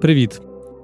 [0.00, 0.40] Привіт!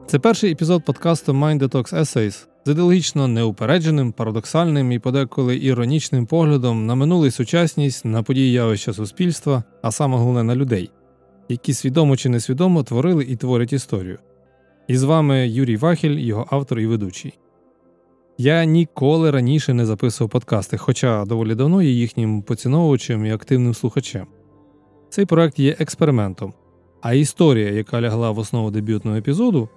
[0.07, 6.87] Це перший епізод подкасту Mind Detox Essays з ідеологічно неупередженим, парадоксальним і подеколи іронічним поглядом
[6.87, 10.91] на минулу сучасність, на події явища суспільства, а саме головне на людей,
[11.49, 14.19] які свідомо чи несвідомо творили і творять історію.
[14.89, 17.39] І з вами Юрій Вахіль, його автор і ведучий.
[18.39, 24.27] Я ніколи раніше не записував подкасти, хоча доволі давно є їхнім поціновувачем і активним слухачем.
[25.13, 26.53] Цей проект є експериментом,
[27.01, 29.69] а історія, яка лягла в основу дебютного епізоду,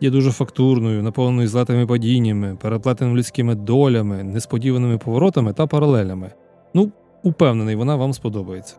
[0.00, 6.32] є дуже фактурною, наповненою злетими падіннями, переплетеними людськими долями, несподіваними поворотами та паралелями.
[6.74, 8.76] Ну, упевнений, вона вам сподобається.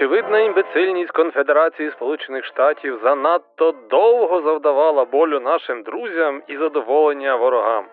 [0.00, 7.84] Очевидна імбецильність Конфедерації Сполучених Штатів занадто довго завдавала болю нашим друзям і задоволення ворогам.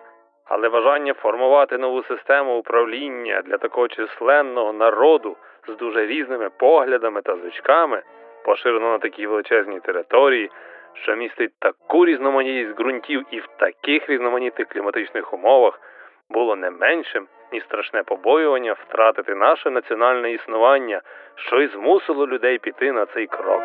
[0.44, 5.36] Але бажання формувати нову систему управління для такого численного народу
[5.66, 8.02] з дуже різними поглядами та звичками,
[8.44, 10.50] поширено на такій величезній території,
[10.94, 15.80] що містить таку різноманітність ґрунтів і в таких різноманітних кліматичних умовах,
[16.30, 21.00] було не меншим, ніж страшне побоювання втратити наше національне існування,
[21.36, 23.62] що й змусило людей піти на цей крок.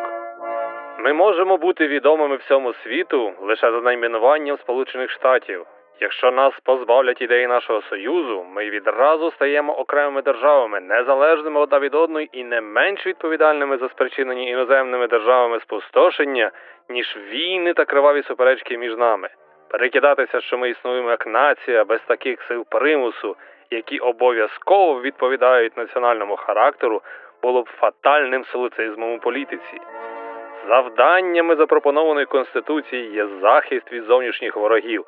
[0.98, 5.66] Ми можемо бути відомими всьому світу лише за найменуванням Сполучених Штатів.
[6.00, 12.28] Якщо нас позбавлять ідеї нашого союзу, ми відразу стаємо окремими державами, незалежними одна від одної
[12.32, 16.50] і не менш відповідальними за спричинені іноземними державами спустошення,
[16.88, 19.28] ніж війни та криваві суперечки між нами.
[19.70, 23.36] Перекидатися, що ми існуємо як нація без таких сил примусу,
[23.70, 27.02] які обов'язково відповідають національному характеру,
[27.42, 29.80] було б фатальним солицизмом у політиці.
[30.68, 35.04] Завданнями запропонованої Конституції є захист від зовнішніх ворогів,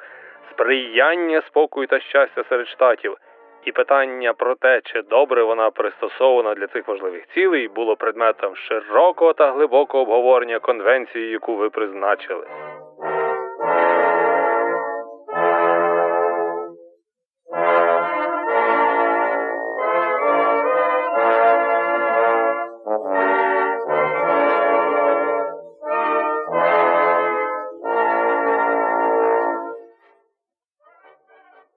[0.50, 3.16] сприяння спокою та щастя серед штатів,
[3.64, 9.32] і питання про те, чи добре вона пристосована для цих важливих цілей, було предметом широкого
[9.32, 12.46] та глибокого обговорення конвенції, яку ви призначили.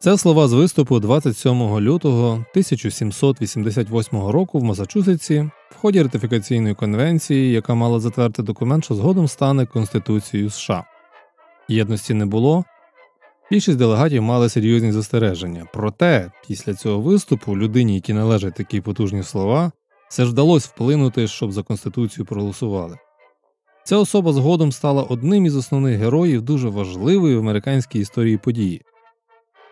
[0.01, 7.73] Це слова з виступу 27 лютого 1788 року в Масачусетсі в ході ратифікаційної конвенції, яка
[7.73, 10.83] мала затвердити документ, що згодом стане Конституцією США.
[11.67, 12.63] Єдності не було.
[13.51, 15.65] Більшість делегатів мали серйозні застереження.
[15.73, 19.71] Проте, після цього виступу людині, які належать такі потужні слова,
[20.09, 22.97] все ж вдалося вплинути, щоб за Конституцію проголосували.
[23.83, 28.81] Ця особа згодом стала одним із основних героїв дуже важливої в американській історії події.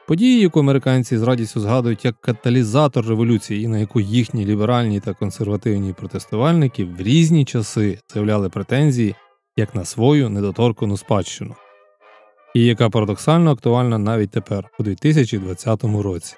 [0.08, 5.14] Події, яку американці з радістю згадують як каталізатор революції, і на яку їхні ліберальні та
[5.14, 9.16] консервативні протестувальники в різні часи заявляли претензії
[9.58, 11.56] як на свою недоторкану спадщину,
[12.56, 16.36] і яка парадоксально актуальна навіть тепер, у 2020 році.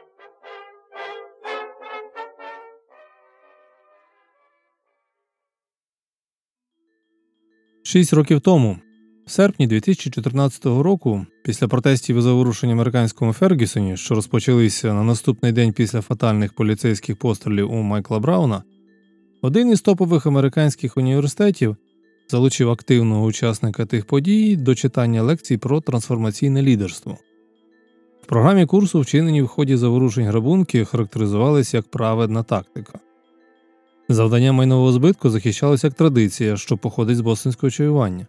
[7.84, 8.80] Шість років тому
[9.29, 15.73] в серпні 2014 року, після протестів і заворушень американському Фергюсоні, що розпочалися на наступний день
[15.73, 18.63] після фатальних поліцейських пострілів у Майкла Брауна,
[19.41, 21.75] один із топових американських університетів
[22.29, 27.18] залучив активного учасника тих подій до читання лекцій про трансформаційне лідерство.
[28.23, 33.00] В програмі курсу вчинені в ході заворушень грабунки характеризувалися як праведна тактика.
[34.09, 38.28] Завдання майнового збитку захищалося як традиція, що походить з бостонського чаювання.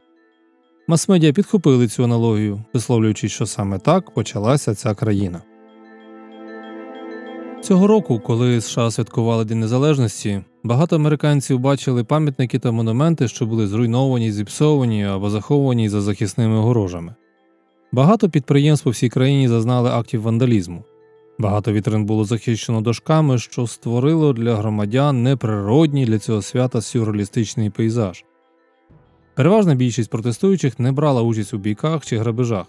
[0.91, 5.43] Мас-медіа підхопили цю аналогію, висловлюючи, що саме так почалася ця країна.
[7.63, 13.67] Цього року, коли США святкували День Незалежності, багато американців бачили пам'ятники та монументи, що були
[13.67, 17.15] зруйновані, зіпсовані або заховані за захисними огорожами.
[17.93, 20.85] Багато підприємств по всій країні зазнали актів вандалізму.
[21.39, 28.25] Багато вітрин було захищено дошками, що створило для громадян неприродній для цього свята сюрреалістичний пейзаж.
[29.41, 32.67] Переважна більшість протестуючих не брала участь у бійках чи грабежах.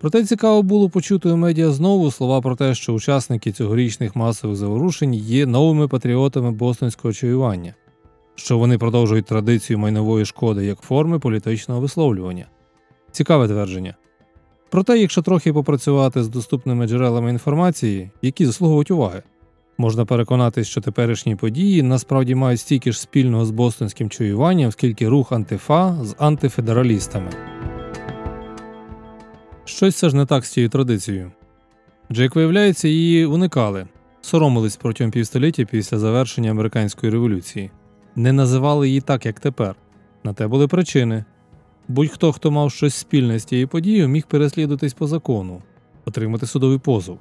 [0.00, 5.14] Проте цікаво було почути у медіа знову слова про те, що учасники цьогорічних масових заворушень
[5.14, 7.74] є новими патріотами бостонського чаювання,
[8.34, 12.46] що вони продовжують традицію майнової шкоди як форми політичного висловлювання.
[13.10, 13.94] Цікаве твердження.
[14.70, 19.22] Проте, якщо трохи попрацювати з доступними джерелами інформації, які заслуговують уваги,
[19.78, 25.32] можна переконатись, що теперішні події насправді мають стільки ж спільного з бостонським чуюванням, скільки рух
[25.32, 27.30] антифа з антифедералістами.
[29.64, 31.32] Щось все ж не так з цією традицією.
[32.10, 33.86] Адже, як виявляється, її уникали,
[34.20, 37.70] соромились протягом півстоліття після завершення американської революції,
[38.16, 39.74] не називали її так, як тепер.
[40.24, 41.24] На те були причини.
[41.88, 45.62] Будь-хто, хто мав щось спільне з тією подією, міг переслідуватись по закону,
[46.04, 47.18] отримати судовий позов.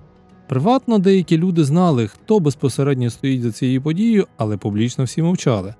[0.51, 5.75] Приватно деякі люди знали, хто безпосередньо стоїть за цією подією, але публічно всі мовчали.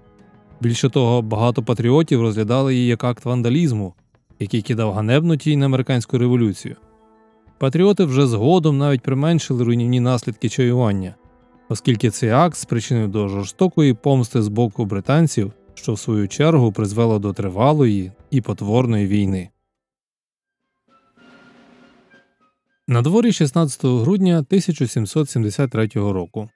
[0.62, 3.94] Більше того, багато патріотів розглядали її як акт вандалізму,
[4.40, 6.76] який кидав ганебну тінь американську революцію.
[7.58, 11.16] Патріоти вже згодом навіть применшили руйнівні наслідки чаювання,
[11.70, 17.20] оскільки цей акт спричинив до жорстокої помсти з боку британців, що в свою чергу призвело
[17.20, 19.50] до тривалої і потворної війни.
[22.92, 26.50] На дворі 16 грудня 1773 року.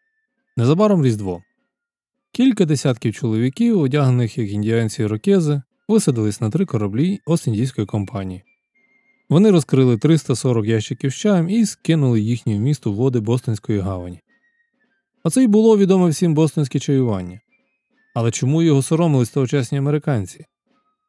[0.58, 1.42] Незабаром Різдво.
[2.32, 8.44] Кілька десятків чоловіків, одягнених як індіанці ірокези, висадились на три кораблі Ост-Індійської компанії.
[9.30, 14.20] Вони розкрили 340 ящиків з чаєм і скинули їхню в місто води Бостонської гавані.
[15.24, 17.40] Оце й було відоме всім бостонське чаювання.
[18.14, 20.46] Але чому його соромились тогочасні американці?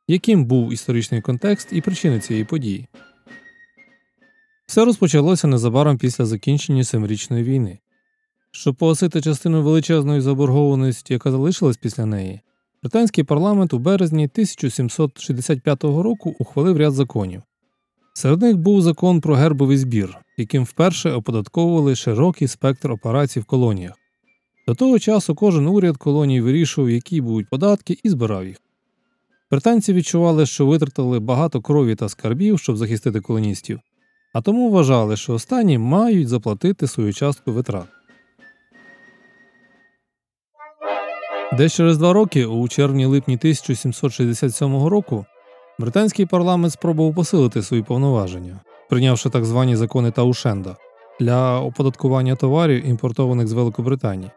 [0.09, 2.89] Яким був історичний контекст і причини цієї події?
[4.67, 7.79] Все розпочалося незабаром після закінчення Семирічної війни.
[8.51, 12.41] Щоб погасити частину величезної заборгованості, яка залишилась після неї,
[12.83, 17.43] британський парламент у березні 1765 року ухвалив ряд законів.
[18.15, 23.95] Серед них був закон про гербовий збір, яким вперше оподатковували широкий спектр операцій в колоніях.
[24.69, 28.57] До того часу кожен уряд колоній вирішував, які будуть податки, і збирав їх.
[29.51, 33.81] Британці відчували, що витратили багато крові та скарбів, щоб захистити колоністів,
[34.37, 37.87] а тому вважали, що останні мають заплатити свою частку витрат.
[41.53, 45.25] Десь через два роки, у червні-липні 1767 року,
[45.79, 48.61] британський парламент спробував посилити свої повноваження,
[48.91, 50.77] прийнявши так звані закони Таушенда
[51.21, 54.31] для оподаткування товарів, імпортованих з Великобританії.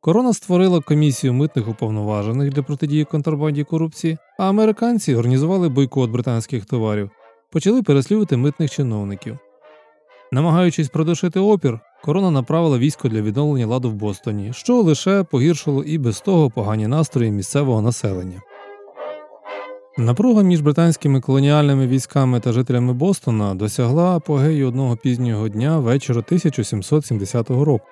[0.00, 6.64] Корона створила комісію митних уповноважених для протидії контрабанді і корупції, а американці організували бойкот британських
[6.64, 7.10] товарів,
[7.52, 9.38] почали переслідувати митних чиновників.
[10.32, 15.98] Намагаючись продушити опір, корона направила військо для відновлення ладу в Бостоні, що лише погіршило і
[15.98, 18.40] без того погані настрої місцевого населення.
[19.98, 27.50] Напруга між британськими колоніальними військами та жителями Бостона досягла апогею одного пізнього дня вечора 1770
[27.50, 27.86] року,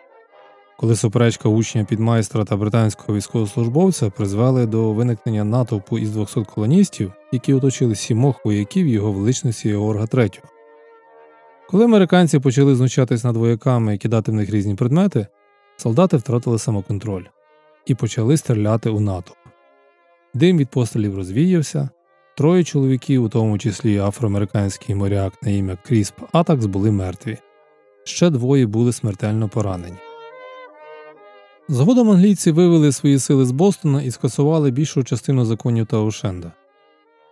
[0.80, 7.54] коли суперечка учня підмайстра та британського військовослужбовця призвели до виникнення натовпу із 200 колоністів, які
[7.54, 10.40] оточили сімох вояків його величності Георга III.
[11.70, 15.26] Коли американці почали знущатись над вояками і кидати в них різні предмети,
[15.76, 17.24] солдати втратили самоконтроль
[17.86, 19.38] і почали стріляти у натовп.
[20.34, 21.88] Дим від пострілів розвіявся.
[22.36, 27.38] Троє чоловіків, у тому числі афроамериканський моряк на ім'я Крісп Атакс, були мертві.
[28.04, 29.96] Ще двоє були смертельно поранені.
[31.72, 36.52] Згодом англійці вивели свої сили з Бостона і скасували більшу частину законів Таушенда.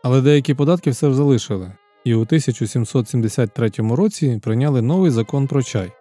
[0.03, 1.73] Але деякі податки все ж залишили,
[2.05, 5.93] і у 1773 році прийняли новий закон про чай.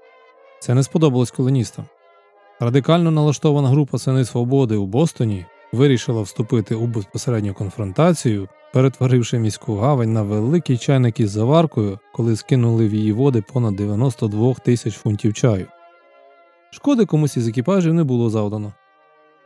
[0.59, 1.85] Це не сподобалось колоністам.
[2.59, 10.13] Радикально налаштована група Сини Свободи у Бостоні вирішила вступити у безпосередню конфронтацію, перетворивши міську гавань
[10.13, 15.67] на великий чайник із заваркою, коли скинули в її води понад 92 тисяч фунтів чаю.
[16.71, 18.73] Шкоди комусь із екіпажів не було завдано.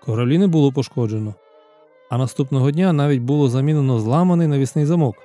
[0.06, 1.36] Кораблі не було пошкоджено.
[2.10, 5.16] А наступного дня навіть було замінено зламаний навісний замок.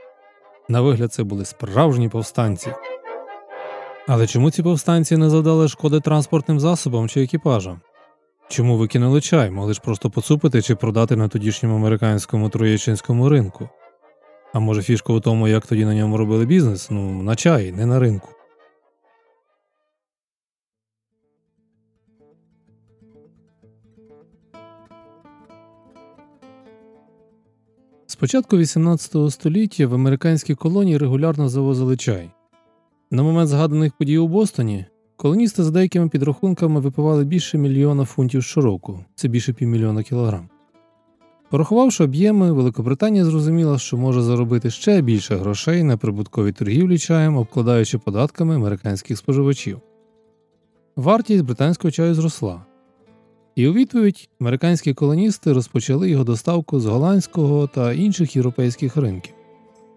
[0.69, 2.73] На вигляд, це були справжні повстанці.
[4.07, 7.81] Але чому ці повстанці не завдали шкоди транспортним засобам чи екіпажам?
[8.49, 13.69] Чому викинули чай, могли ж просто поцупити чи продати на тодішньому американському троєчинському ринку?
[14.53, 16.91] А може фішка у тому, як тоді на ньому робили бізнес?
[16.91, 18.29] Ну, на чай, не на ринку.
[28.19, 32.31] Початку 18 століття в американські колонії регулярно завозили чай.
[33.11, 39.05] На момент згаданих подій у Бостоні колоністи за деякими підрахунками випивали більше мільйона фунтів щороку,
[39.15, 40.49] це більше півмільйона кілограм.
[41.51, 47.99] Порахувавши об'єми, Великобританія зрозуміла, що може заробити ще більше грошей на прибутковій торгівлі чаєм, обкладаючи
[47.99, 49.81] податками американських споживачів.
[50.97, 52.66] Вартість британського чаю зросла.
[53.57, 59.35] І у відповідь американські колоністи розпочали його доставку з голландського та інших європейських ринків.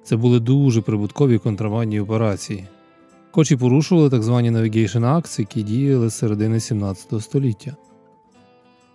[0.04, 2.68] Це були дуже прибуткові контрабандні операції,
[3.32, 7.76] хоч і порушували так звані Navigation Acts, які діяли з середини 17 століття.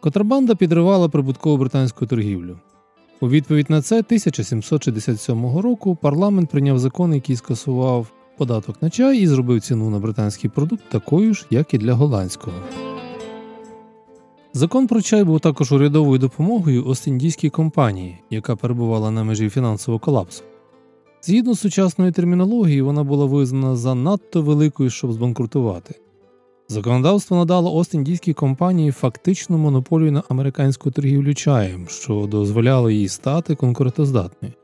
[0.00, 2.58] Контрабанда підривала прибуткову британську торгівлю.
[3.20, 8.06] У відповідь на це 1767 року парламент прийняв закон, який скасував
[8.38, 12.56] податок на чай і зробив ціну на британський продукт такою ж, як і для голландського.
[14.56, 20.42] Закон про чай був також урядовою допомогою Ост-Індійській компанії, яка перебувала на межі фінансового колапсу.
[21.22, 25.94] Згідно з сучасною термінологією, вона була визнана занадто великою, щоб збанкрутувати.
[26.68, 34.54] Законодавство надало Ост-Індійській компанії фактичну монополію на американську торгівлю чаєм, що дозволяло їй стати конкурентоздатною.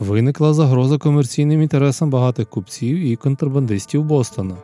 [0.00, 4.56] Виникла загроза комерційним інтересам багатих купців і контрабандистів Бостона.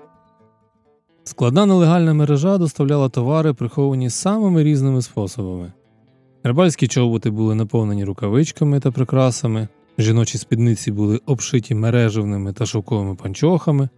[1.24, 5.72] Складна нелегальна мережа доставляла товари, приховані самими різними способами.
[6.44, 13.88] Рибальські човбути були наповнені рукавичками та прикрасами, жіночі спідниці були обшиті мережевними та шовковими панчохами.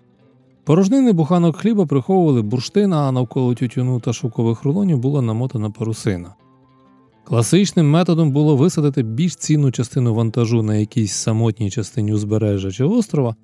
[0.64, 6.34] Порожнини буханок хліба приховували бурштин, а навколо тютюну та шовкових рулонів була намотана парусина.
[7.24, 13.36] Класичним методом було висадити більш цінну частину вантажу на якійсь самотній частині узбережжя чи острова,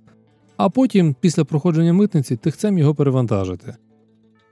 [0.65, 3.75] а потім, після проходження митниці, тихцем його перевантажити.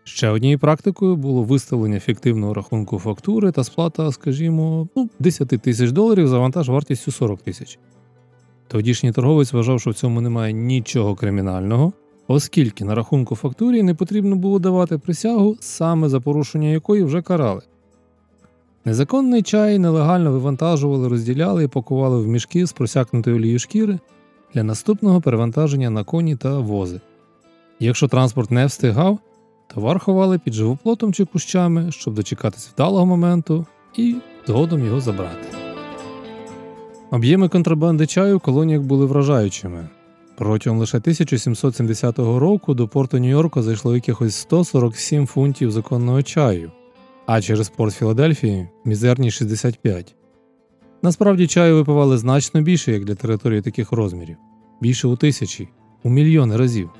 [0.04, 6.28] Ще однією практикою було виставлення фіктивного рахунку фактури та сплата, скажімо, ну, 10 тисяч доларів
[6.28, 7.78] за вантаж вартістю 40 тисяч.
[8.68, 11.92] Тодішній торговець вважав, що в цьому немає нічого кримінального,
[12.28, 17.62] оскільки на рахунку фактурі не потрібно було давати присягу, саме за порушення якої вже карали.
[18.84, 23.98] Незаконний чай нелегально вивантажували, розділяли і пакували в мішки з просякнутою олією шкіри
[24.54, 27.00] для наступного перевантаження на коні та вози.
[27.80, 29.18] Якщо транспорт не встигав,
[29.74, 35.48] товар ховали під живоплотом чи кущами, щоб дочекатись вдалого моменту і згодом його забрати.
[37.10, 39.88] Об'єми контрабанди чаю в колоніях були вражаючими.
[40.36, 46.72] Протягом лише 1770 року до порту Нью-Йорка зайшло якихось 147 фунтів законного чаю,
[47.26, 50.17] а через порт Філадельфії мізерні 65.
[51.02, 54.36] Насправді чаю випивали значно більше, як для території таких розмірів,
[54.80, 55.68] більше у тисячі,
[56.02, 56.90] у мільйони разів.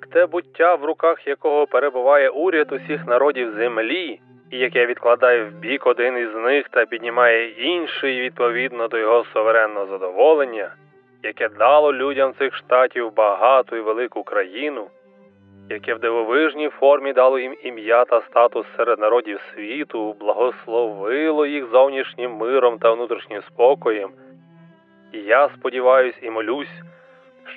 [0.00, 5.54] Як те буття, в руках якого перебуває уряд усіх народів землі, і яке відкладає в
[5.54, 10.74] бік один із них та піднімає інший відповідно до його суверенного задоволення,
[11.22, 14.86] яке дало людям цих штатів багату і велику країну,
[15.70, 22.30] яке в дивовижній формі дало їм ім'я та статус серед народів світу, благословило їх зовнішнім
[22.30, 24.10] миром та внутрішнім спокоєм.
[25.12, 26.82] І я сподіваюсь і молюсь,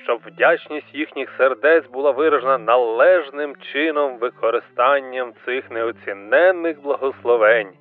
[0.04, 7.72] щоб вдячність їхніх сердець була виражена належним чином використанням цих неоціненних благословень,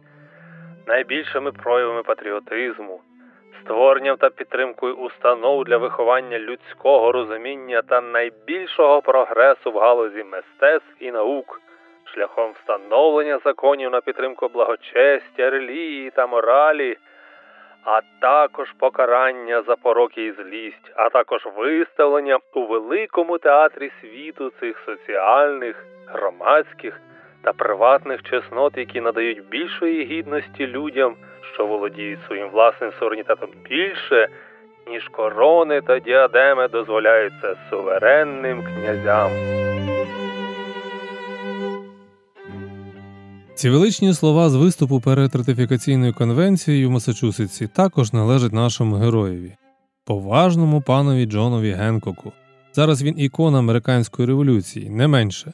[0.87, 3.01] найбільшими проявами патріотизму,
[3.61, 11.11] створенням та підтримкою установ для виховання людського розуміння та найбільшого прогресу в галузі мистецтв і
[11.11, 11.61] наук,
[12.03, 16.97] шляхом встановлення законів на підтримку благочестя, релігії та моралі
[17.85, 24.79] а також покарання за пороки і злість, а також виставлення у великому театрі світу цих
[24.85, 27.01] соціальних, громадських
[27.43, 31.15] та приватних чеснот, які надають більшої гідності людям,
[31.53, 34.27] що володіють своїм власним суверенітетом більше,
[34.87, 39.31] ніж корони та діадеми дозволяються суверенним князям.
[43.55, 49.55] Ці величні слова з виступу перед ратифікаційною конвенцією в Масачусетсі також належать нашому героєві,
[50.05, 52.31] поважному панові Джонові Генкоку.
[52.73, 55.53] Зараз він ікона американської революції, не менше.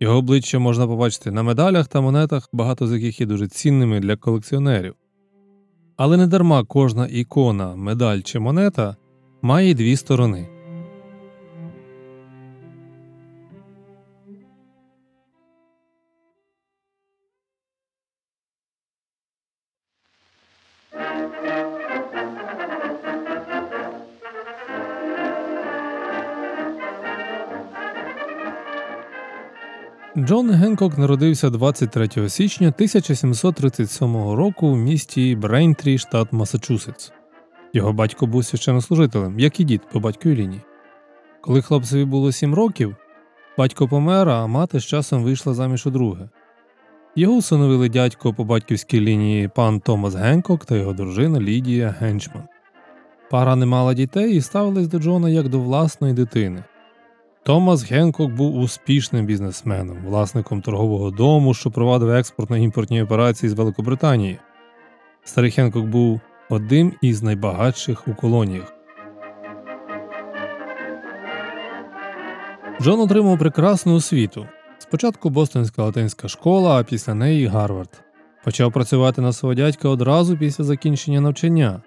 [0.00, 4.16] Його обличчя можна побачити на медалях та монетах, багато з яких є дуже цінними для
[4.16, 4.94] колекціонерів.
[5.96, 8.96] Але не дарма кожна ікона, медаль чи монета
[9.42, 10.57] має дві сторони.
[30.24, 37.12] Джон Генкок народився 23 січня 1737 року в місті Брейнтрі, штат Масачусетс.
[37.72, 40.60] Його батько був священнослужителем, як і дід по батьковій лінії.
[41.40, 42.96] Коли хлопцеві було 7 років,
[43.58, 46.28] батько помер, а мати з часом вийшла заміж у друге.
[47.16, 52.42] Його усиновили дядько по батьківській лінії пан Томас Генкок та його дружина Лідія Генчман.
[53.30, 56.64] Пара не мала дітей і ставилась до Джона як до власної дитини.
[57.48, 64.38] Томас Генкок був успішним бізнесменом, власником торгового дому, що провадив експортно-імпортні операції з Великобританії.
[65.24, 68.72] Старий Хенкок був одним із найбагатших у колоніях.
[72.82, 74.46] Джон отримав прекрасну освіту.
[74.78, 78.02] Спочатку Бостонська латинська школа, а після неї Гарвард.
[78.44, 81.82] Почав працювати на свого дядька одразу після закінчення навчання.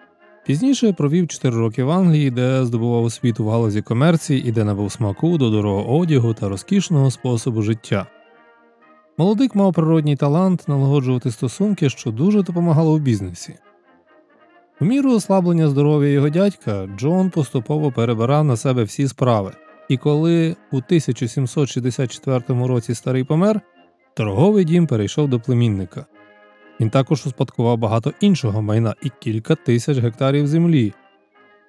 [0.46, 4.92] Пізніше провів 4 роки в Англії, де здобував освіту в галузі комерції і де набув
[4.92, 8.08] смаку до дорогого одягу та розкішного способу життя.
[9.18, 13.56] Молодик мав природній талант налагоджувати стосунки, що дуже допомагало у бізнесі.
[14.82, 19.52] У міру ослаблення здоров'я його дядька Джон поступово перебирав на себе всі справи,
[19.90, 23.62] і коли у 1764 році старий помер,
[24.14, 26.06] торговий дім перейшов до племінника.
[26.82, 30.94] Він також успадкував багато іншого майна і кілька тисяч гектарів землі.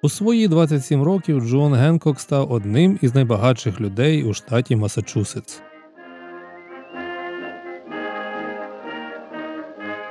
[0.01, 5.61] У свої 27 років Джон Генкок став одним із найбагатших людей у штаті Масачусетс.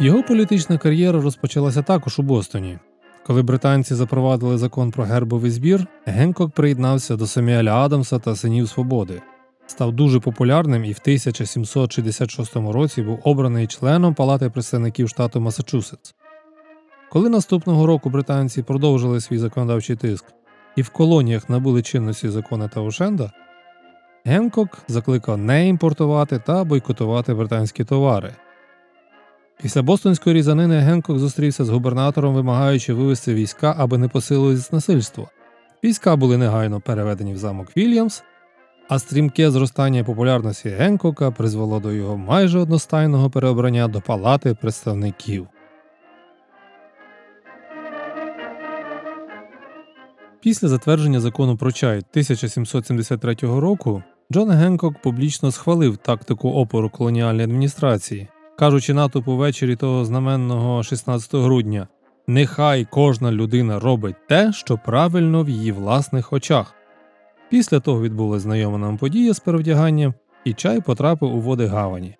[0.01, 2.79] Його політична кар'єра розпочалася також у Бостоні.
[3.27, 9.23] Коли британці запровадили закон про гербовий збір, Генкок приєднався до Саміеля Адамса та Синів Свободи
[9.67, 16.15] став дуже популярним і в 1766 році був обраний членом Палати представників штату Масачусетс.
[17.11, 20.25] Коли наступного року британці продовжили свій законодавчий тиск
[20.77, 23.33] і в колоніях набули чинності закони Таушенда,
[24.25, 28.35] Генкок закликав не імпортувати та бойкотувати британські товари.
[29.63, 35.29] Після Бостонської різанини Генкок зустрівся з губернатором, вимагаючи вивести війська, аби не посилилось насильство.
[35.85, 38.23] Війська були негайно переведені в замок Вільямс,
[38.93, 45.47] а стрімке зростання популярності Генкока призвело до його майже одностайного переобрання до палати представників.
[50.41, 58.29] Після затвердження закону про чай 1773 року Джон Генкок публічно схвалив тактику опору колоніальної адміністрації,
[58.59, 61.89] кажучи натовпу ввечері того знаменного 16 грудня
[62.27, 66.82] Нехай кожна людина робить те, що правильно в її власних очах.
[67.53, 72.17] Після того відбулася знайома нам подія з перевдяганням, і чай потрапив у води гавані.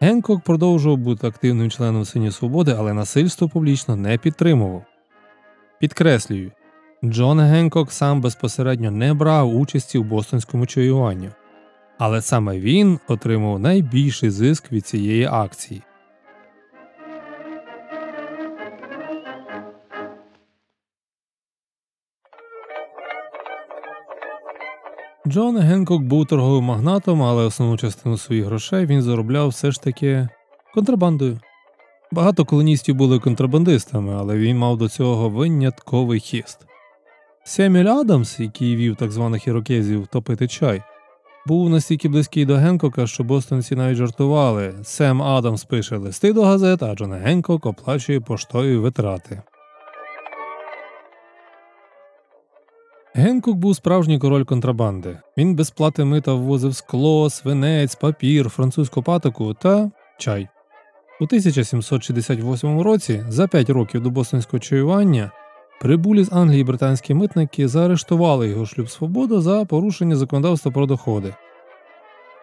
[0.00, 4.84] Генкок продовжував бути активним членом Сині Свободи, але насильство публічно не підтримував.
[5.80, 6.52] Підкреслюю,
[7.04, 11.30] Джон Генкок сам безпосередньо не брав участі в бостонському чаюванні,
[11.98, 15.82] але саме він отримав найбільший зиск від цієї акції.
[25.26, 30.28] Джон Генкок був торговим магнатом, але основну частину своїх грошей він заробляв все ж таки
[30.74, 31.40] контрабандою.
[32.12, 36.66] Багато колоністів були контрабандистами, але він мав до цього винятковий хіст.
[37.44, 40.82] Семюль Адамс, який вів так званих ірокезів топити чай,
[41.46, 44.74] був настільки близький до Генкока, що бостонці навіть жартували.
[44.82, 49.42] Сем Адамс пише листи до газет, а Джон Генкок оплачує поштові витрати.
[53.18, 55.18] Генкук був справжній король контрабанди.
[55.36, 60.48] Він без плати мита ввозив скло, свинець, папір, французьку патоку та чай.
[61.20, 65.30] У 1768 році, за 5 років до бостонського чаювання,
[65.80, 71.34] прибулі з Англії британські митники заарештували його шлюб свободу за порушення законодавства про доходи.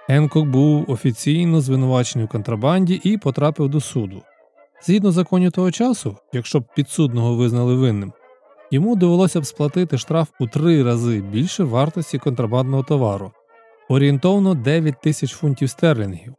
[0.08, 4.22] Генкок був офіційно звинувачений у контрабанді і потрапив до суду.
[4.86, 8.14] Згідно законів того часу, якщо б підсудного визнали винним,
[8.74, 13.32] йому довелося б сплатити штраф у три рази більше вартості контрабандного товару
[13.90, 16.34] орієнтовно 9 тисяч фунтів стерлінгів.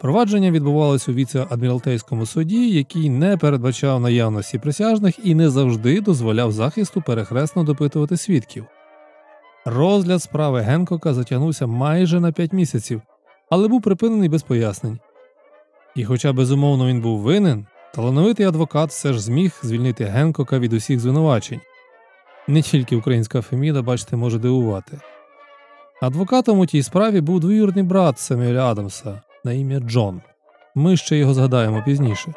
[0.00, 7.02] Провадження відбувалося у віце-адміралтейському суді, який не передбачав наявності присяжних і не завжди дозволяв захисту
[7.02, 8.64] перехресно допитувати свідків.
[9.64, 13.02] Розгляд справи Генкока затягнувся майже на 5 місяців,
[13.50, 14.98] але був припинений без пояснень.
[15.94, 21.00] І, хоча безумовно він був винен, Талановитий адвокат все ж зміг звільнити Генкока від усіх
[21.00, 21.60] звинувачень.
[22.48, 25.00] Не тільки українська Феміда, бачите, може дивувати.
[26.02, 30.20] Адвокатом у тій справі був двоюрний брат Самюеля Адамса на ім'я Джон.
[30.74, 32.32] Ми ще його згадаємо пізніше.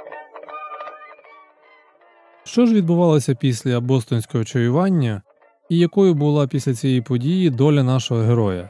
[2.44, 5.22] Що ж відбувалося після бостонського чаювання,
[5.70, 8.70] і якою була після цієї події доля нашого героя,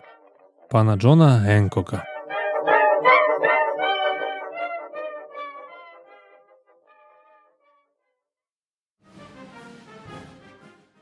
[0.69, 2.14] пана Джона Генкока?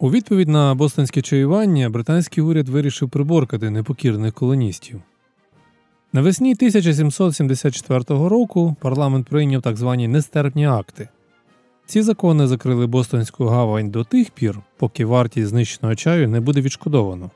[0.03, 5.01] У відповідь на бостонське чаювання британський уряд вирішив приборкати непокірних колоністів.
[6.13, 11.09] Навесні 1774 року парламент прийняв так звані нестерпні акти.
[11.85, 17.31] Ці закони закрили Бостонську гавань до тих пір, поки вартість знищеного чаю не буде відшкодовано.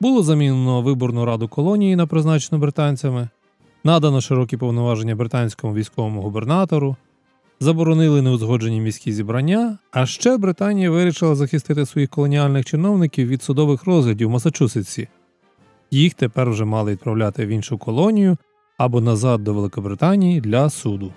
[0.00, 3.28] Було замінено виборну раду колонії на призначену британцями,
[3.84, 6.96] надано широкі повноваження британському військовому губернатору,
[7.60, 14.28] заборонили неузгоджені міські зібрання, а ще Британія вирішила захистити своїх колоніальних чиновників від судових розглядів
[14.28, 15.08] у Масачусетсі.
[15.90, 18.36] Їх тепер вже мали відправляти в іншу колонію
[18.78, 21.12] або назад до Великобританії для суду.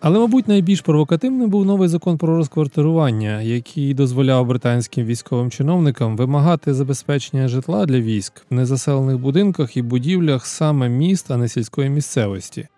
[0.00, 6.74] Але, мабуть, найбільш провокативним був новий закон про розквартирування, який дозволяв британським військовим чиновникам вимагати
[6.74, 12.68] забезпечення житла для військ в незаселених будинках і будівлях саме міст, а не сільської місцевості.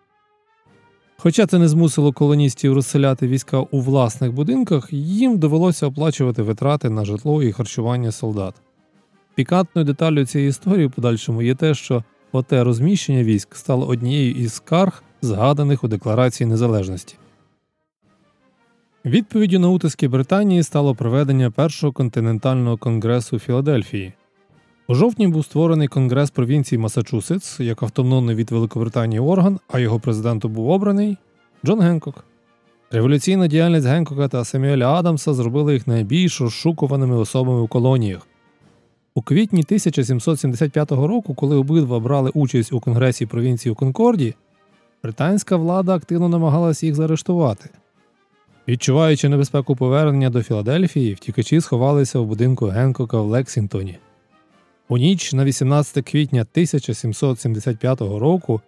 [1.20, 7.04] Хоча це не змусило колоністів розселяти війська у власних будинках, їм довелося оплачувати витрати на
[7.04, 8.54] житло і харчування солдат.
[9.34, 14.52] Пікантною деталлю цієї історії в подальшому є те, що оте розміщення військ стало однією із
[14.52, 17.16] скарг, згаданих у Декларації Незалежності.
[19.04, 24.12] Відповіддю на утиски Британії стало проведення першого континентального конгресу Філадельфії.
[24.90, 30.52] У жовтні був створений Конгрес провінції Масачусетс як автономний від Великобританії орган, а його президентом
[30.52, 31.16] був обраний
[31.66, 32.24] Джон Генкок.
[32.90, 38.26] Революційна діяльність Генкока та Семюеля Адамса зробила їх найбільш розшукуваними особами у колоніях.
[39.14, 44.34] У квітні 1775 року, коли обидва брали участь у Конгресі провінції у Конкорді,
[45.02, 47.70] британська влада активно намагалася їх заарештувати.
[48.68, 53.98] Відчуваючи небезпеку повернення до Філадельфії, втікачі сховалися в будинку Генкока в Лексінгтоні.
[54.90, 58.60] У ніч на 18 квітня 1775 року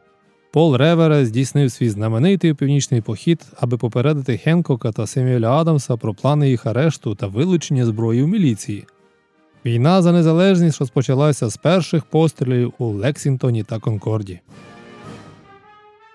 [0.52, 6.50] Пол Ревере здійснив свій знаменитий північний похід, аби попередити Генкока та Семюеля Адамса про плани
[6.50, 8.86] їх арешту та вилучення зброї в міліції.
[9.64, 14.40] Війна за незалежність розпочалася з перших пострілів у Лексінгтоні та Конкорді.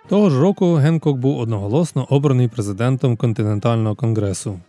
[0.09, 4.59] Того ж року Генкок був одноголосно обраний президентом континентального конгресу.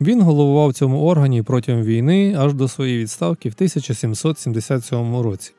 [0.00, 5.52] Він головував цьому органі протягом війни аж до своєї відставки в 1777 році.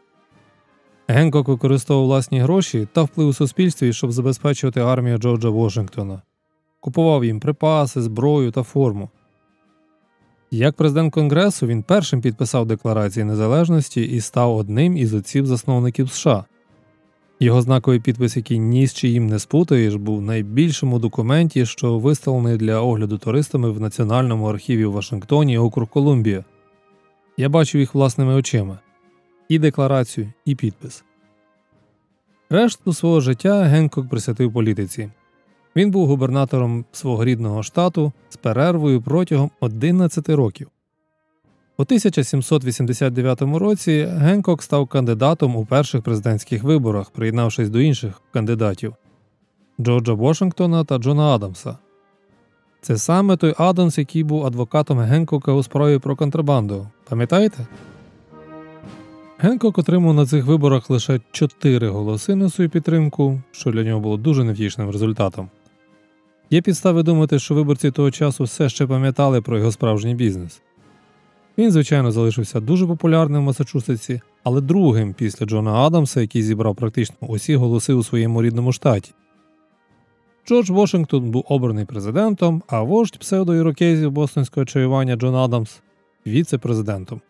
[1.07, 6.21] Генкок використовував власні гроші та вплив у суспільстві, щоб забезпечувати армію Джорджа Вашингтона,
[6.79, 9.09] купував їм припаси, зброю та форму.
[10.51, 16.45] Як президент Конгресу він першим підписав Декларацію незалежності і став одним із отців засновників США.
[17.41, 22.57] Його знаковий підпис, який ні з чиїм не спутаєш, був в найбільшому документі, що виставлений
[22.57, 26.43] для огляду туристами в Національному архіві у Вашингтоні, округ Колумбія.
[27.37, 28.79] Я бачив їх власними очима
[29.49, 31.03] і декларацію, і підпис.
[32.49, 35.09] Решту свого життя Генкок присвятив політиці.
[35.75, 40.67] Він був губернатором свого рідного штату з перервою протягом 11 років.
[41.81, 48.95] У 1789 році Генкок став кандидатом у перших президентських виборах, приєднавшись до інших кандидатів
[49.79, 51.77] Джорджа Вашингтона та Джона Адамса.
[52.81, 56.87] Це саме той Адамс, який був адвокатом Генкока у справі про контрабанду.
[57.09, 57.67] Пам'ятаєте?
[59.37, 64.17] Генкок отримав на цих виборах лише 4 голоси на свою підтримку, що для нього було
[64.17, 65.49] дуже невтішним результатом.
[66.49, 70.61] Є підстави думати, що виборці того часу все ще пам'ятали про його справжній бізнес.
[71.61, 77.15] Він, звичайно, залишився дуже популярним в Масачусетсі, але другим після Джона Адамса, який зібрав практично
[77.21, 79.11] усі голоси у своєму рідному штаті.
[80.47, 85.81] Джордж Вашингтон був обраний президентом, а вождь псевдоірокезів бостонського чаювання Джон Адамс
[86.27, 87.21] віце-президентом.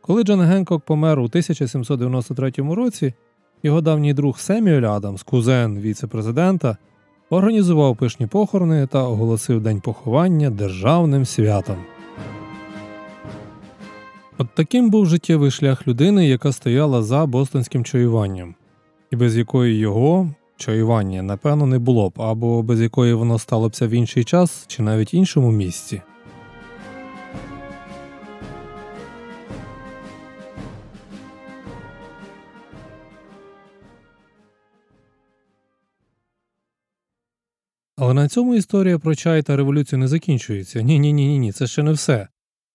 [0.00, 3.14] Коли Джон Генкок помер у 1793 році,
[3.62, 6.76] його давній друг Семюель Адамс, кузен віце-президента,
[7.30, 11.76] організував пишні похорони та оголосив день поховання державним святом.
[14.38, 18.54] От таким був життєвий шлях людини, яка стояла за бостонським чаюванням,
[19.10, 23.86] і без якої його чаювання, напевно, не було б, або без якої воно стало бся
[23.86, 26.02] в інший час чи навіть іншому місці.
[37.96, 40.82] Але на цьому історія про чай та революцію не закінчується.
[40.82, 42.28] Ні, ні, ні, ні, це ще не все.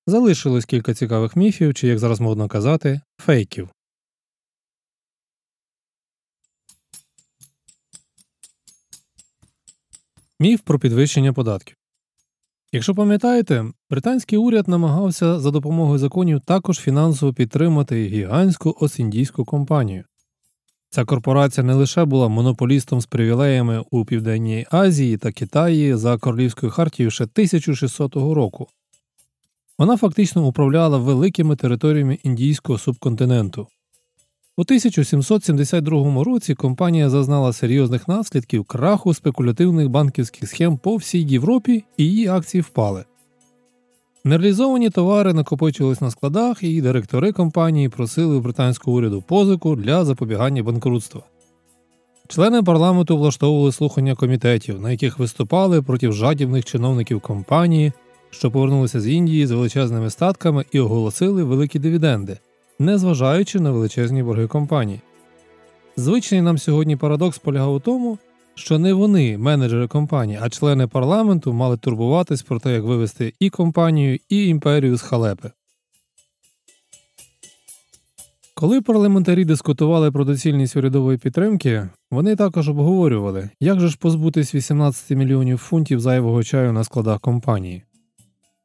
[0.10, 3.70] Залишилось кілька цікавих міфів, чи, як зараз модно казати, фейків.
[10.40, 11.76] Міф про підвищення податків.
[12.72, 20.04] Якщо пам'ятаєте, британський уряд намагався за допомогою законів також фінансово підтримати гігантську осіндійську компанію.
[20.90, 26.72] Ця корпорація не лише була монополістом з привілеями у Південній Азії та Китаї за королівською
[26.72, 28.68] хартією ще 1600 року.
[29.80, 33.68] Вона фактично управляла великими територіями індійського субконтиненту.
[34.58, 42.04] У 1772 році компанія зазнала серйозних наслідків краху спекулятивних банківських схем по всій Європі і
[42.04, 43.06] її акції впали.
[44.24, 50.64] Нереалізовані товари накопичувались на складах, і директори компанії просили у британського уряду позику для запобігання
[50.64, 51.22] банкрутства.
[52.28, 57.92] Члени парламенту влаштовували слухання комітетів, на яких виступали проти жадібних чиновників компанії,
[58.30, 62.38] що повернулися з Індії з величезними статками і оголосили великі дивіденди,
[62.80, 65.02] незважаючи на величезні борги компанії.
[65.98, 68.18] Звичний нам сьогодні парадокс полягав у тому,
[68.56, 73.50] що не вони, менеджери компанії, а члени парламенту мали турбуватись про те, як вивести і
[73.50, 75.52] компанію, і імперію з халепи.
[78.54, 85.18] Коли парламентарі дискутували про доцільність урядової підтримки, вони також обговорювали, як же ж позбутись 18
[85.18, 87.84] мільйонів фунтів зайвого чаю на складах компанії.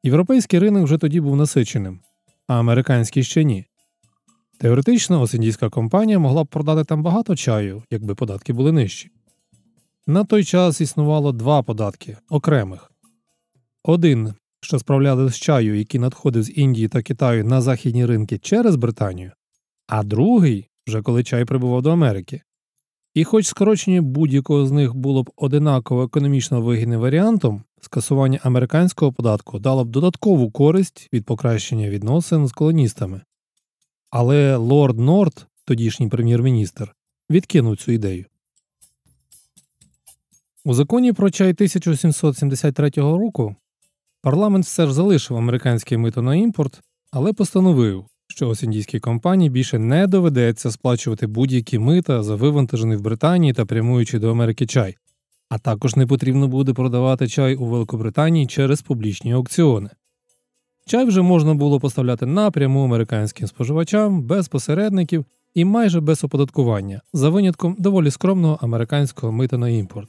[0.07, 2.01] Європейський ринок вже тоді був насиченим,
[2.47, 3.65] а американський ще ні.
[4.59, 9.11] Теоретично осіндійська компанія могла б продати там багато чаю, якби податки були нижчі.
[10.07, 12.93] На той час існувало два податки окремих.
[13.85, 18.77] Один, що справляли з чаю, який надходив з Індії та Китаю на західні ринки через
[18.77, 19.33] Британію,
[19.87, 22.43] а другий вже коли чай прибував до Америки.
[23.15, 29.59] І хоч скорочення будь-якого з них було б одинаково економічно вигідним варіантом, скасування американського податку
[29.59, 33.21] дало б додаткову користь від покращення відносин з колоністами.
[34.11, 36.95] Але лорд Норт, тодішній прем'єр-міністр,
[37.31, 38.25] відкинув цю ідею.
[40.65, 43.57] У законі про чай 1773 року
[44.23, 50.07] парламент все ж залишив американське мито на імпорт, але постановив, що осіндійській компанії більше не
[50.07, 54.97] доведеться сплачувати будь-які мита за вивантажений в Британії та прямуючи до Америки чай,
[55.49, 59.91] а також не потрібно буде продавати чай у Великобританії через публічні аукціони.
[60.87, 67.29] Чай вже можна було поставляти напряму американським споживачам без посередників і майже без оподаткування, за
[67.29, 70.09] винятком доволі скромного американського мита на імпорт.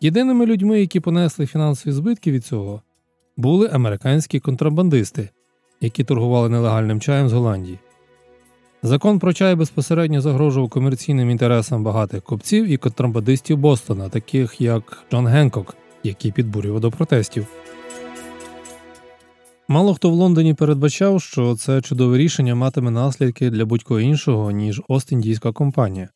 [0.00, 2.82] Єдиними людьми, які понесли фінансові збитки від цього,
[3.36, 5.28] були американські контрабандисти,
[5.82, 7.78] які торгували нелегальним чаєм з Голландії.
[8.82, 15.26] Закон про чай безпосередньо загрожував комерційним інтересам багатих купців і контрабандистів Бостона, таких як Джон
[15.26, 17.46] Генкок, який підбурював до протестів.
[19.68, 24.82] Мало хто в Лондоні передбачав, що це чудове рішення матиме наслідки для будь-кого іншого, ніж
[24.88, 26.08] Ост-Індійська компанія.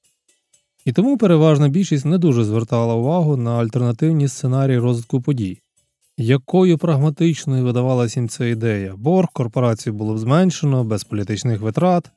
[0.84, 5.58] І тому переважна більшість не дуже звертала увагу на альтернативні сценарії розвитку подій.
[6.18, 12.10] Якою прагматичною видавалася їм ця ідея, борг корпорації було б зменшено без політичних витрат,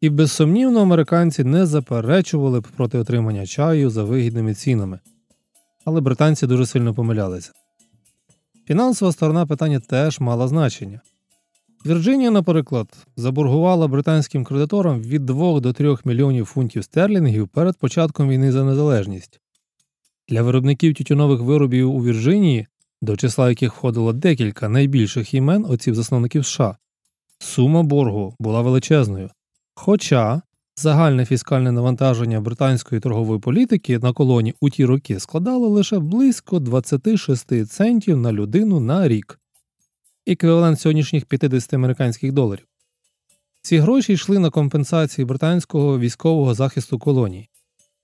[0.00, 5.00] і безсумнівно американці не заперечували б проти отримання чаю за вигідними цінами.
[5.84, 7.52] Але британці дуже сильно помилялися.
[8.66, 11.00] Фінансова сторона питання теж мала значення.
[11.86, 18.52] Вірджинія, наприклад, заборгувала британським кредиторам від 2 до 3 мільйонів фунтів стерлінгів перед початком війни
[18.52, 19.40] за незалежність.
[20.28, 22.66] Для виробників тютюнових виробів у Вірджинії,
[23.02, 26.76] до числа яких входило декілька найбільших імен отців засновників США,
[27.38, 29.30] сума боргу була величезною.
[29.74, 30.42] Хоча
[30.76, 37.66] загальне фіскальне навантаження британської торгової політики на колоні у ті роки складало лише близько 26
[37.66, 39.38] центів на людину на рік
[40.26, 42.66] еквівалент сьогоднішніх 50 американських доларів.
[43.62, 47.48] Ці гроші йшли на компенсації британського військового захисту колоній.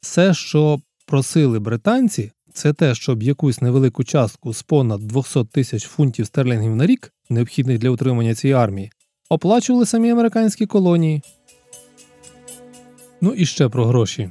[0.01, 6.27] Все, що просили британці, це те, щоб якусь невелику частку з понад 200 тисяч фунтів
[6.27, 8.91] стерлінгів на рік, необхідних для утримання цієї армії,
[9.31, 11.23] оплачували самі американські колонії.
[13.21, 14.31] Ну і ще про гроші.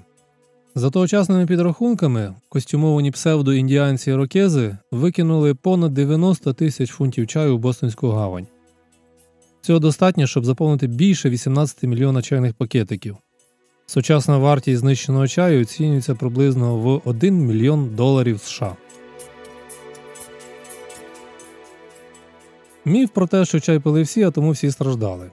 [0.76, 8.48] За тогочасними підрахунками, костюмовані псевдоіндіанці рокези викинули понад 90 тисяч фунтів чаю у Бостонську гавань.
[9.62, 13.18] Цього достатньо, щоб заповнити більше 18 мільйона чайних пакетиків.
[13.90, 18.76] Сучасна вартість знищеного чаю оцінюється приблизно в 1 мільйон доларів США.
[22.86, 25.32] Міф про те, що чай пили всі, а тому всі страждали.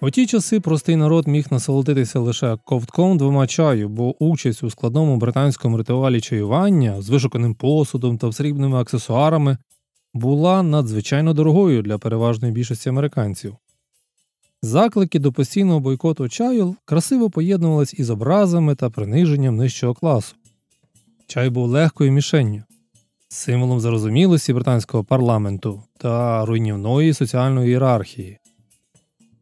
[0.00, 5.16] У ті часи простий народ міг насолодитися лише ковтком двома чаю, бо участь у складному
[5.16, 9.56] британському ритуалі чаювання з вишуканим посудом та срібними аксесуарами
[10.14, 13.56] була надзвичайно дорогою для переважної більшості американців.
[14.62, 20.36] Заклики до постійного бойкоту чаю красиво поєднувались із образами та приниженням нижчого класу.
[21.26, 22.62] Чай був легкою мішенню,
[23.28, 28.38] символом зарозумілості британського парламенту та руйнівної соціальної ієрархії.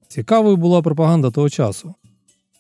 [0.09, 1.95] Цікавою була пропаганда того часу.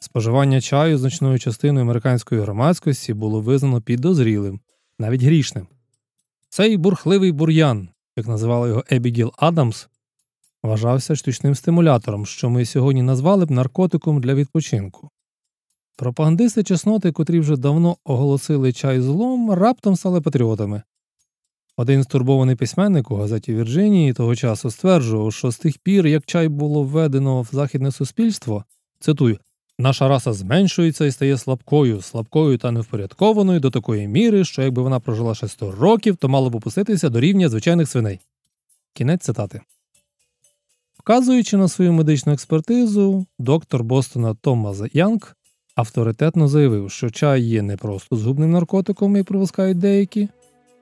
[0.01, 4.61] Споживання чаю значною частиною американської громадськості було визнано підозрілим,
[4.99, 5.67] навіть грішним.
[6.49, 9.89] Цей бурхливий бур'ян, як називала його Ебігіл Адамс,
[10.67, 15.11] вважався штучним стимулятором, що ми сьогодні назвали б наркотиком для відпочинку.
[15.97, 20.83] Пропагандисти чесноти, котрі вже давно оголосили чай злом, раптом стали патріотами.
[21.77, 26.49] Один стурбований письменник у газеті Вірджинії того часу стверджував, що з тих пір, як чай
[26.49, 28.65] було введено в західне суспільство,
[29.01, 29.39] цитую,
[29.79, 35.01] наша раса зменшується і стає слабкою, слабкою та невпорядкованою до такої міри, що якби вона
[35.01, 38.21] прожила ще 100 років, то мало б опуститися до рівня звичайних свиней.
[38.93, 39.61] Кінець цитати.
[41.07, 45.37] Вказуючи на свою медичну експертизу, доктор Бостона Томас Янг
[45.75, 50.29] авторитетно заявив, що чай є не просто згубним наркотиком, як припускають деякі,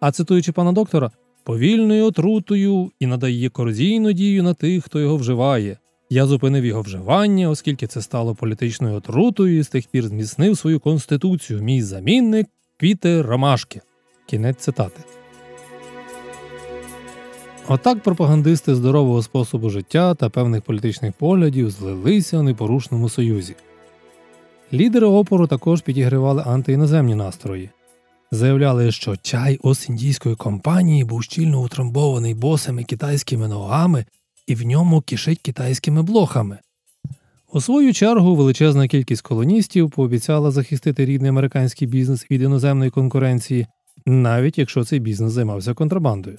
[0.01, 1.11] а цитуючи пана доктора,
[1.43, 5.79] повільною отрутою і надає корозійну дію на тих, хто його вживає.
[6.11, 10.81] Я зупинив його вживання, оскільки це стало політичною отрутою і з тих пір зміцнив свою
[10.81, 11.63] конституцію.
[11.63, 13.81] Мій замінник квіти ромашки.
[14.27, 15.01] Кінець цитати.
[17.69, 23.55] Отак пропагандисти здорового способу життя та певних політичних поглядів злилися у непорушному союзі.
[24.73, 27.71] Лідери опору також підігривали антиіноземні настрої.
[28.31, 34.05] Заявляли, що чай Ос-індійської компанії був щільно утрамбований босими китайськими ногами
[34.47, 36.59] і в ньому кишить китайськими блохами.
[37.53, 43.67] У свою чергу величезна кількість колоністів пообіцяла захистити рідний американський бізнес від іноземної конкуренції,
[44.07, 46.39] навіть якщо цей бізнес займався контрабандою.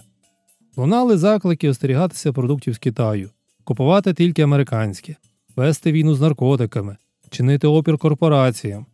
[0.77, 3.29] Лунали заклики остерігатися продуктів з Китаю,
[3.63, 5.15] купувати тільки американське,
[5.55, 6.97] вести війну з наркотиками,
[7.29, 8.85] чинити опір корпораціям.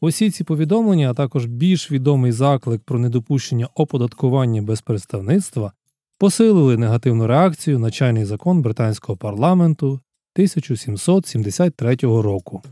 [0.00, 5.72] Усі ці повідомлення, а також більш відомий заклик про недопущення оподаткування без представництва,
[6.18, 12.62] посилили негативну реакцію на чайний закон британського парламенту 1773 року.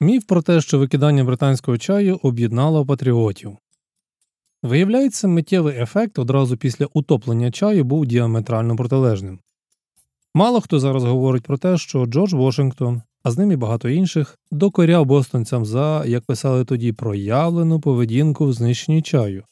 [0.00, 3.58] Міф про те, що викидання британського чаю об'єднало патріотів.
[4.62, 9.38] Виявляється, миттєвий ефект одразу після утоплення чаю був діаметрально протилежним.
[10.34, 14.38] Мало хто зараз говорить про те, що Джордж Вашингтон, а з ним і багато інших,
[14.50, 19.44] докоряв бостонцям за, як писали тоді, проявлену поведінку в знищенні чаю.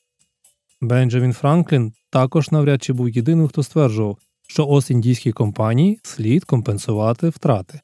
[0.80, 4.18] Бенджамін Франклін також навряд чи був єдиним, хто стверджував,
[4.48, 7.80] що ос індійській компанії слід компенсувати втрати.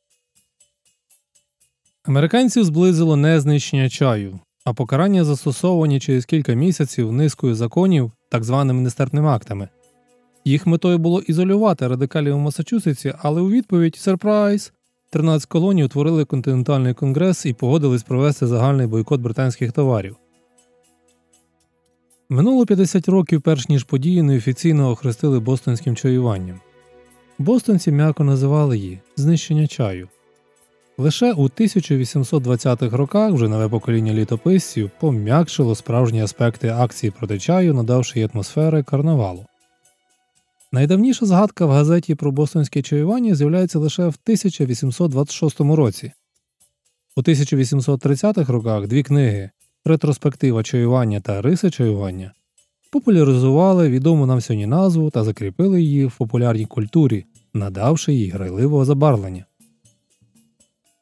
[2.05, 8.81] Американців зблизило не знищення чаю, а покарання застосовані через кілька місяців низкою законів так званими
[8.81, 9.69] нестерпними актами.
[10.45, 14.73] Їх метою було ізолювати радикалів у Масачусетсі, але у відповідь сюрприз
[15.11, 20.17] 13 колоній утворили континентальний конгрес і погодились провести загальний бойкот британських товарів.
[22.29, 26.61] Минуло 50 років, перш ніж події неофіційно охрестили бостонським чаюванням.
[27.39, 30.09] Бостонці м'яко називали її знищення чаю.
[30.99, 38.19] Лише у 1820-х роках вже нове покоління літописців пом'якшило справжні аспекти акції проти чаю, надавши
[38.19, 39.47] їй атмосфери карнавалу.
[40.73, 46.13] Найдавніша згадка в газеті про бостонське чаювання з'являється лише в 1826 році.
[47.17, 49.51] У 1830-х роках дві книги
[49.85, 52.33] Ретроспектива чаювання та Риси чаювання
[52.93, 59.45] популяризували відому нам сьогодні назву та закріпили її в популярній культурі, надавши їй грайливого забарвлення.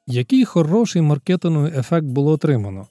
[0.06, 2.86] Який хороший маркетинговий ефект було отримано?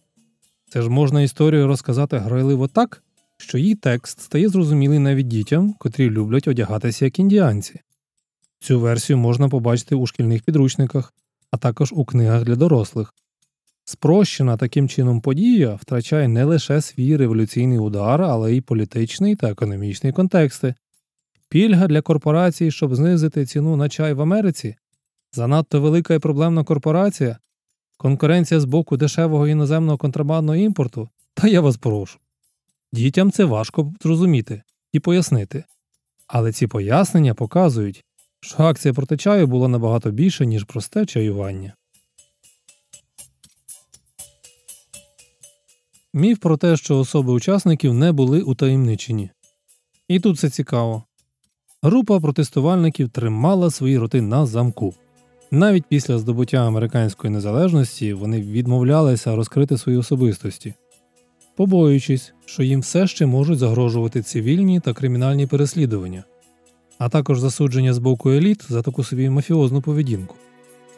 [0.69, 3.03] Це ж можна історію розказати грайливо так,
[3.37, 7.79] що її текст стає зрозумілий навіть дітям, котрі люблять одягатися як індіанці.
[8.59, 11.13] Цю версію можна побачити у шкільних підручниках,
[11.51, 13.13] а також у книгах для дорослих.
[13.85, 20.13] Спрощена таким чином подія втрачає не лише свій революційний удар, але й політичний та економічний
[20.13, 20.75] контексти.
[21.49, 24.75] Пільга для корпорацій, щоб знизити ціну на чай в Америці,
[25.33, 27.37] занадто велика і проблемна корпорація,
[27.97, 32.19] конкуренція з боку дешевого іноземного контрабандного імпорту, та я вас прошу.
[32.91, 35.63] Дітям це важко зрозуміти і пояснити.
[36.27, 38.03] Але ці пояснення показують,
[38.39, 41.73] що акція проти чаю була набагато більше, ніж просте чаювання.
[46.13, 49.29] Міф про те, що особи учасників не були утаємничені.
[50.07, 51.03] І тут це цікаво.
[51.81, 54.95] Група протестувальників тримала свої роти на замку.
[55.53, 60.73] Навіть після здобуття американської незалежності вони відмовлялися розкрити свої особистості,
[61.55, 66.23] побоюючись, що їм все ще можуть загрожувати цивільні та кримінальні переслідування,
[66.97, 70.35] а також засудження з боку еліт за таку собі мафіозну поведінку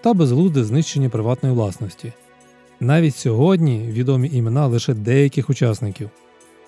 [0.02, 2.14] та безглузде знищення приватної власності.
[2.80, 6.10] Навіть сьогодні відомі імена лише деяких учасників.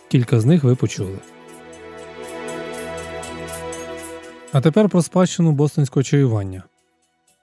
[0.08, 1.20] Кілька з них ви почули.
[4.52, 6.64] А тепер про спадщину бостонського чаювання.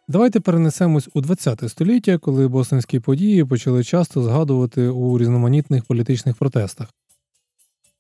[0.09, 6.89] Давайте перенесемось у ХХ століття, коли бостонські події почали часто згадувати у різноманітних політичних протестах.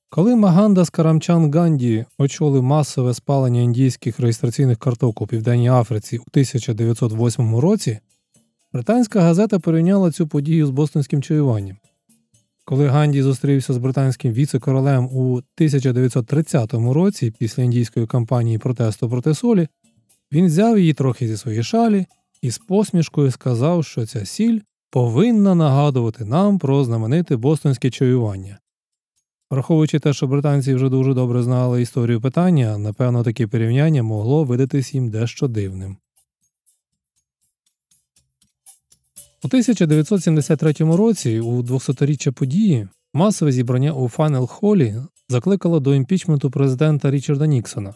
[0.08, 7.56] Коли Маганда Скарамчан Ганді очолив масове спалення індійських реєстраційних карток у Південній Африці у 1908
[7.56, 7.98] році,
[8.72, 11.76] британська газета порівняла цю подію з бостонським чаюванням.
[12.64, 19.68] Коли Ганді зустрівся з британським віце-королем у 1930 році після індійської кампанії протесту проти солі,
[20.34, 22.06] він взяв її трохи зі своєї шалі
[22.42, 24.60] і з посмішкою сказав, що ця сіль
[24.90, 28.58] повинна нагадувати нам про знамените бостонське чаювання.
[29.50, 34.94] Враховуючи те, що британці вже дуже добре знали історію питання, напевно, таке порівняння могло видатись
[34.94, 35.96] їм дещо дивним.
[39.44, 44.96] У 1973 році, у 200-річчя події, масове зібрання у Фанел Холі
[45.28, 47.94] закликало до імпічменту президента Річарда Ніксона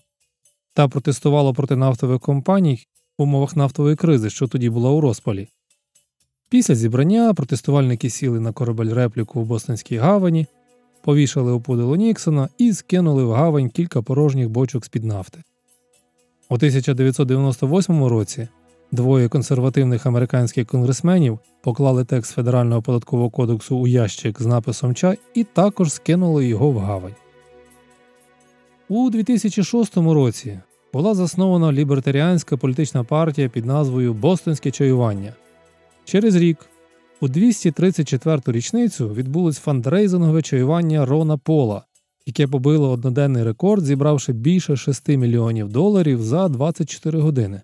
[0.79, 2.87] та протестувало проти нафтових компаній
[3.19, 5.49] в умовах нафтової кризи, що тоді була у розпалі.
[6.49, 10.47] Після зібрання протестувальники сіли на корабель репліку в Бостонській гавані,
[11.03, 15.43] повішали опудило Ніксона і скинули в гавань кілька порожніх бочок з-під нафти.
[16.49, 18.49] У 1998 році
[18.93, 25.45] двоє консервативних американських конгресменів поклали текст Федерального податкового кодексу у ящик з написом чай і
[25.45, 27.15] також скинули його в гавань.
[28.89, 30.59] У 2006 році
[30.93, 35.35] була заснована лібертаріанська політична партія під назвою Бостонське чаювання.
[36.05, 36.59] Через рік,
[37.21, 41.85] у 234-ту річницю, відбулось фандрейзингове чаювання Рона Пола,
[42.27, 47.61] яке побило одноденний рекорд, зібравши більше 6 мільйонів доларів за 24 години.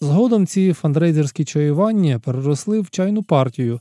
[0.00, 3.80] Згодом ці фандрейзерські чаювання переросли в чайну партію,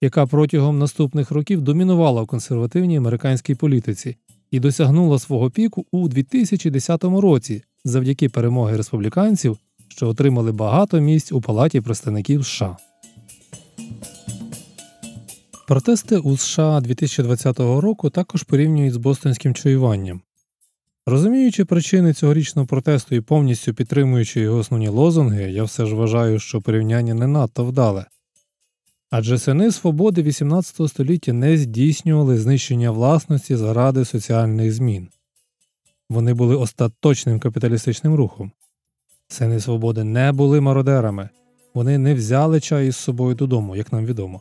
[0.00, 4.16] яка протягом наступних років домінувала в консервативній американській політиці
[4.50, 9.58] і досягнула свого піку у 2010 році завдяки перемоги республіканців,
[9.88, 12.76] що отримали багато місць у Палаті представників США.
[15.68, 20.20] Протести у США 2020 року також порівнюють з бостонським чаюванням.
[21.06, 26.60] Розуміючи причини цьогорічного протесту і повністю підтримуючи його основні лозунги, я все ж вважаю, що
[26.60, 28.06] порівняння не надто вдале.
[29.10, 35.08] Адже сини свободи XVIII століття не здійснювали знищення власності заради соціальних змін.
[36.08, 38.50] Вони були остаточним капіталістичним рухом.
[39.28, 41.28] Сини свободи не були мародерами,
[41.74, 44.40] вони не взяли чай із собою додому, як нам відомо.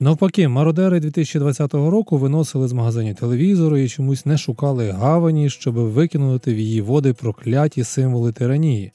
[0.00, 6.54] Навпаки, мародери 2020 року виносили з магазинів телевізору і чомусь не шукали гавані, щоб викинути
[6.54, 8.92] в її води прокляті символи тиранії.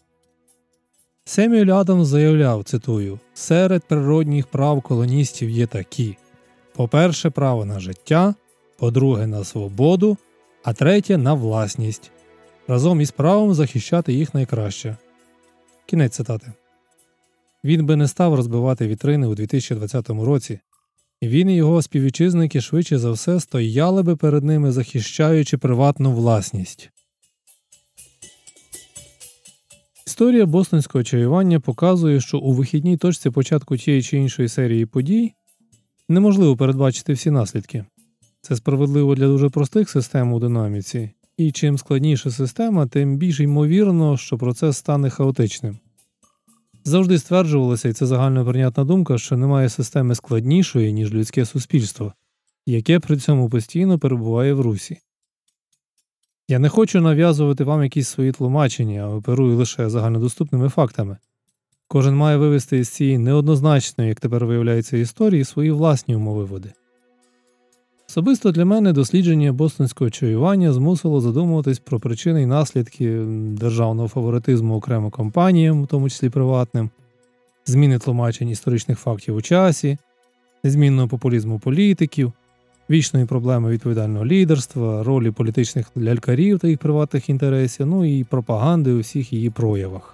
[1.25, 6.17] Семюель Адамс заявляв, цитую, серед природних прав колоністів є такі:
[6.75, 8.35] по-перше, право на життя,
[8.79, 10.17] по-друге, на свободу,
[10.63, 12.11] а третє на власність,
[12.67, 14.97] разом із правом захищати їх найкраще.
[15.85, 16.53] Кінець цитати.
[17.63, 20.59] Він би не став розбивати вітрини у 2020 році,
[21.21, 26.89] він і його співвітчизники швидше за все стояли би перед ними, захищаючи приватну власність.
[30.07, 35.33] Історія бостонського чаювання показує, що у вихідній точці початку тієї чи іншої серії подій
[36.09, 37.85] неможливо передбачити всі наслідки.
[38.45, 44.17] Це справедливо для дуже простих систем у динаміці, і чим складніша система, тим більш ймовірно,
[44.17, 45.77] що процес стане хаотичним.
[46.83, 52.13] Завжди стверджувалося, і це загальноприйнятна думка, що немає системи складнішої, ніж людське суспільство,
[52.65, 54.97] яке при цьому постійно перебуває в русі.
[56.47, 61.17] Я не хочу нав'язувати вам якісь свої тлумачення, а оперую лише загальнодоступними фактами.
[61.87, 66.73] Кожен має вивести із цієї неоднозначної, як тепер виявляється, історії свої власні умовиводи.
[68.13, 73.19] Особисто для мене дослідження бостонського чаювання змусило задумуватись про причини і наслідки
[73.51, 76.89] державного фаворитизму окремо компаніям, в тому числі приватним,
[77.65, 79.97] зміни тлумачень історичних фактів у часі,
[80.63, 82.31] незмінного популізму політиків,
[82.89, 88.99] вічної проблеми відповідального лідерства, ролі політичних лялькарів та їх приватних інтересів, ну і пропаганди у
[88.99, 90.12] всіх її проявах.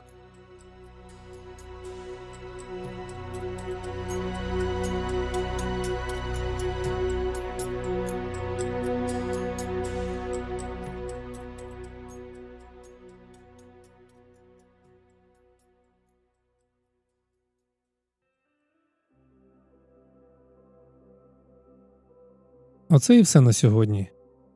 [22.91, 24.07] Оце і все на сьогодні.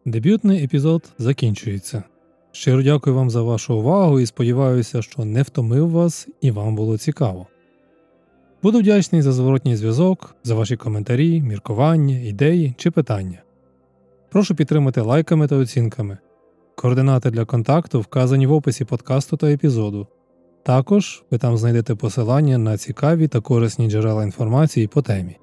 [0.05, 2.03] Дебютний епізод закінчується.
[2.51, 6.97] Щиро дякую вам за вашу увагу і сподіваюся, що не втомив вас і вам було
[6.97, 7.47] цікаво.
[8.63, 13.41] Буду вдячний за зворотній зв'язок, за ваші коментарі, міркування, ідеї чи питання.
[14.29, 16.17] Прошу підтримати лайками та оцінками.
[16.75, 20.07] Координати для контакту вказані в описі подкасту та епізоду.
[20.63, 25.37] Також ви там знайдете посилання на цікаві та корисні джерела інформації по темі.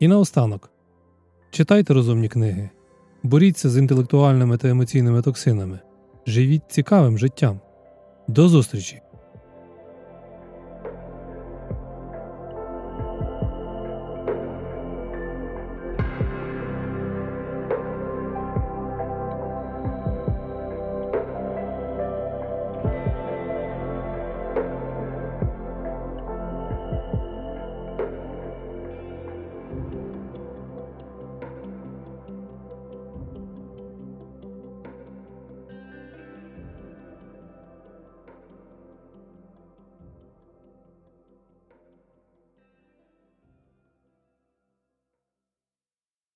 [0.00, 0.70] І наостанок.
[1.50, 2.70] Читайте розумні книги,
[3.22, 5.78] боріться з інтелектуальними та емоційними токсинами,
[6.26, 7.60] живіть цікавим життям.
[8.28, 9.00] До зустрічі!